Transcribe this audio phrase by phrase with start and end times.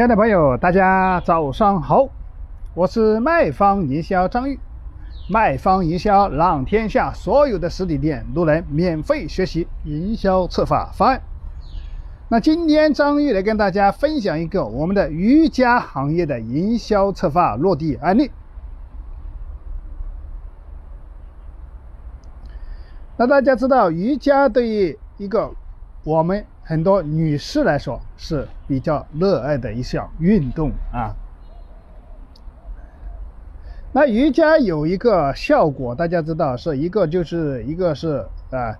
[0.00, 2.08] 亲爱的朋友，大家早上好，
[2.72, 4.58] 我是卖方营销张玉。
[5.28, 11.20] 卖方营销让天下所有的实体店都能免费学习营销策划方案。
[12.30, 18.30] 那今天张玉来跟大家分享一个我们的瑜伽行业的营销策划落地案例。
[23.18, 25.50] 那大家知道，瑜伽对于一个
[26.04, 31.12] 我们很多女士来说是比较热爱的一项运动啊。
[33.92, 38.78] 那瑜伽有一个效果，大家知道是一个就是一个是啊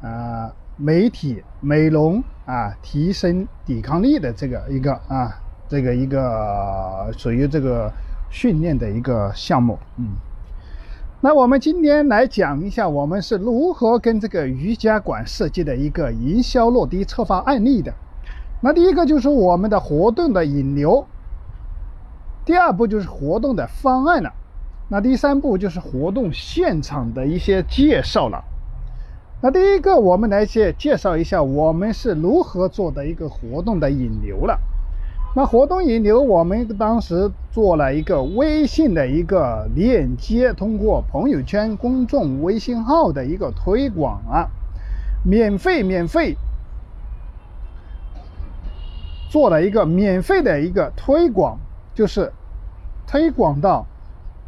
[0.00, 7.92] 啊美体美容啊提升抵抗力的这个一个啊这个一个属于这个
[8.30, 10.08] 训练的一个项目，嗯。
[11.22, 17.92] 那我们今天来讲一下，我们是如何跟这个瑜伽馆设计的一个营销落地策划案例的。
[18.60, 21.06] 那第一个就是我们的活动的引流，
[22.44, 24.30] 第二步就是活动的方案了，
[24.88, 28.44] 那第三步就是活动现场的一些介绍了。
[29.40, 34.58] 那第一个，我们来介介绍一下我们是如何做的一个活动的引流了。
[35.36, 44.48] 那活动引流，我们当时做了一个微信的一个链接，通过朋友圈公众微信号的一个推广啊，
[45.22, 46.34] 免费免费
[49.30, 51.58] 做了一个免费的一个推广，
[51.94, 52.32] 就是
[53.06, 53.84] 推广到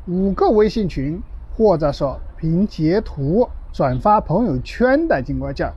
[0.07, 1.21] 五个微信群，
[1.55, 5.71] 或者说凭截图转发朋友圈的情况下，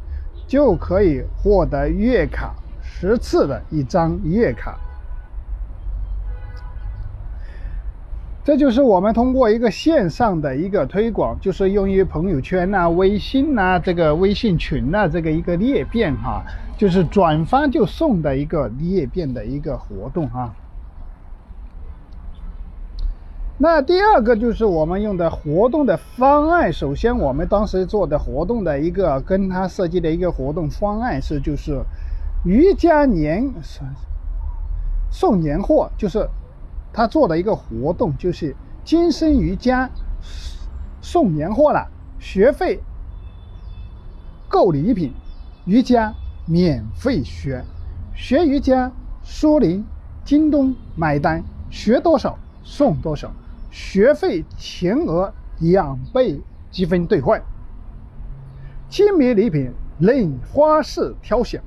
[0.47, 4.79] 就可以获得月卡十次的一张月卡。
[8.43, 16.43] 这就是我们通过一个线上的一个推广，就是用于朋友圈呐、微信呐、这个微信群呐这个一个裂变哈，
[16.75, 20.55] 就是转发就送的一个裂变的一个活动哈。
[23.59, 31.79] 那第二个就是我们用的活动的方案，首先我们当时做的活动的一个跟他设计的一个活动方案是就是
[32.43, 33.53] 瑜伽年
[35.11, 36.27] 送年货，就是。
[36.93, 39.89] 他做的一个活动就是金生瑜伽
[41.01, 41.87] 送年货了，
[42.19, 42.79] 学费
[44.49, 45.13] 购礼品，
[45.65, 46.13] 瑜伽
[46.45, 47.63] 免费学，
[48.13, 48.91] 学瑜伽
[49.23, 49.85] 苏宁、
[50.25, 53.31] 京东买单，学多少送多少，
[53.71, 57.41] 学费全额两倍积分兑换，
[58.89, 61.61] 亲民礼品任花式挑选。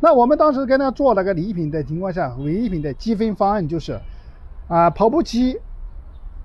[0.00, 4.00] 那我们当时跟他做了个礼品的情况下，礼品的积分方案就是。
[4.66, 5.60] 啊，跑步机，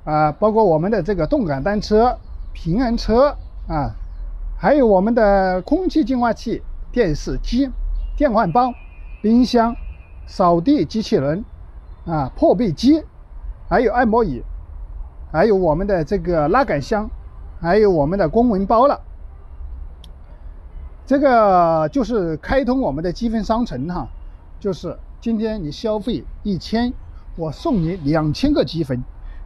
[0.04, 2.18] 啊，包括我们的这个动感单车、
[2.54, 3.36] 平衡车
[3.68, 3.96] 啊，
[4.58, 7.70] 还有我们的空气净化器、电视机、
[8.18, 8.74] 电饭煲、
[9.22, 9.74] 冰箱、
[10.28, 11.46] 扫地机器人
[12.06, 13.04] 啊、破壁机，
[13.70, 14.44] 还有按摩椅，
[15.32, 17.10] 还有我们的这个拉杆箱，
[17.62, 19.00] 还有我们的公文包了。
[21.06, 24.08] 这个就是开通我们的积分商城哈，
[24.60, 26.94] 就是今天你消费一千。
[27.40, 29.02] 我送你两千个积分，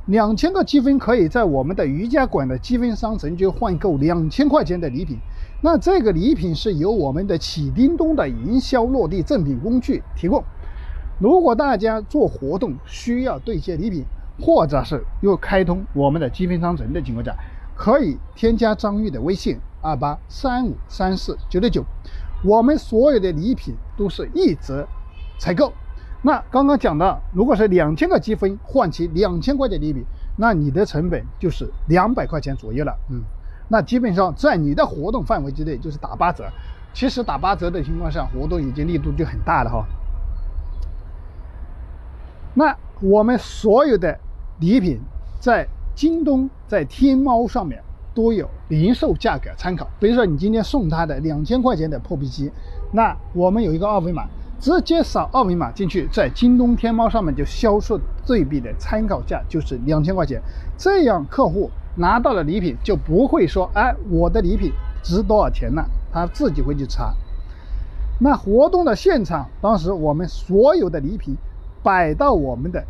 [0.07, 5.19] 两千个积分可以在我们的瑜伽馆的积分商城就换购两千块钱的礼品。
[5.61, 10.43] 那这个礼品是由我们的启叮咚的营销落地赠品工具提供。
[11.19, 14.03] 如果大家做活动需要兑现礼品，
[14.41, 17.35] 或者是又开通我们的积分商城的情况下，
[17.75, 21.85] 可以添加张玉的微信二八三五三四九六九，
[22.43, 24.87] 我们所有的礼品都是一折
[25.37, 25.71] 采购。
[26.25, 30.05] 那刚刚讲的，如果是两千个积分换取两千块钱礼品，
[30.37, 32.97] 那你的成本就是两百块钱左右了。
[33.09, 33.21] 嗯，
[33.67, 36.45] 那基本上在你的活动范围之内就是打八折。
[36.93, 39.85] 其实打八折的情况下，活动已经力度就很大了哈。
[42.53, 44.17] 那我们所有的
[44.61, 45.01] 礼品
[45.41, 47.83] 在京东、在天猫上面
[48.15, 49.89] 都有零售价格参考。
[49.99, 52.49] 比如说你今天送他的两千块钱的破壁机，
[52.93, 54.25] 那我们有一个二维码。
[54.63, 60.41] 直接扫二维码进去，在京东、天猫上面就销售对比的参考价就是两千块钱，
[60.77, 64.71] 这样客户拿到了礼品就不会说，哎，我的礼品
[65.03, 65.83] 值多少钱呢？
[66.13, 67.13] 他自己会去查。
[68.21, 71.35] 那活动的现场，当时我们所有的礼品
[71.83, 72.81] 摆到我们的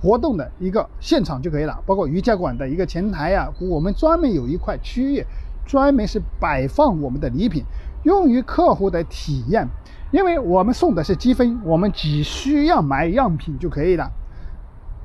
[0.00, 5.26] 活动的一个现场就可以了，包括瑜伽馆的一个前台呀，我们专门有一块区域，
[5.66, 7.64] 专门是摆放我们的礼品，
[8.04, 9.66] 用于客户的体验。
[10.16, 14.10] 因为我们送的是积分，我们只需要买样品就可以了，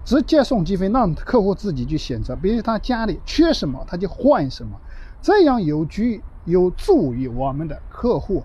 [0.06, 2.34] 直接送积分，让客户自己去选择。
[2.34, 4.80] 比如他家里缺什么，他就换什么，
[5.22, 6.02] 这样有助
[6.46, 8.42] 有助于我们的客户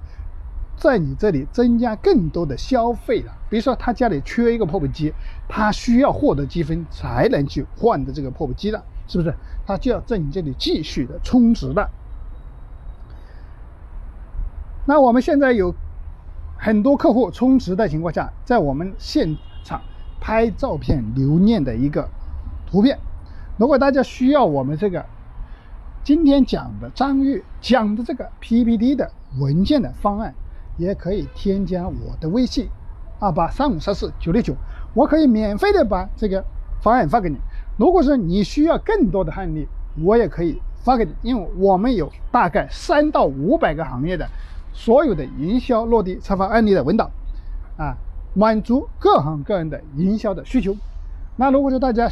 [0.77, 3.33] 在你这里增加更多的消费了。
[3.49, 5.15] 比如说他家里缺一个破壁机，
[5.49, 9.33] 他需要获得积分才能去换的这个破壁机了，是不是？
[9.65, 11.89] 他就要在你这里继续的充值了。
[14.85, 15.73] 那我们现在有
[16.58, 19.81] 很多客户充值的情况下，在我们现场
[20.20, 22.08] 拍照片留念的一个
[22.67, 22.99] 图片。
[23.58, 25.05] 如果大家需要我们这个
[26.03, 30.35] 今天讲的张玉讲的这个 PPT 的文件的方案，
[30.76, 32.69] 也可以添加我的微信
[33.19, 34.55] 二八三五三四九六九，
[34.94, 36.44] 我可以免费的把这个
[36.81, 37.37] 方案发给你。
[37.76, 39.69] 如果说你需要更多的案例，
[40.02, 44.26] 我也可以发给你，因为我们有大概三到五百个行业的。
[44.78, 47.11] 所有的营销落地策划案例的文档，
[47.78, 47.96] 啊，
[48.34, 50.76] 满足各行各业的营销的需求。
[51.37, 52.06] 那如果说大家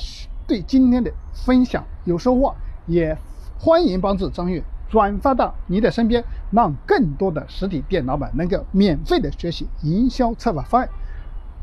[0.47, 2.55] 对今天的分享有收获，
[2.87, 3.17] 也
[3.61, 10.89] 欢迎帮助张悦转发到你的身边，让更多的实体店老板能够免费的学习营销策划方案。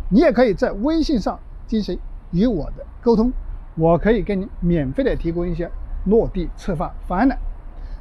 [0.09, 1.97] 你也可以在微信上进行
[2.29, 3.33] 与我的沟通，
[3.75, 5.69] 我可以给你免费的提供一些
[6.05, 7.35] 落地策划方案的。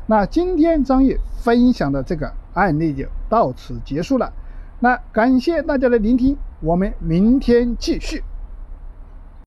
[0.06, 2.31] 那今天张悦分享的这个。
[2.55, 4.32] 案例就到此结束了，
[4.81, 8.23] 那感谢大家的聆听，我们明天继续。